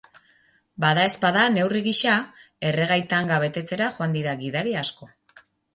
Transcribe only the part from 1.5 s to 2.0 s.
neurri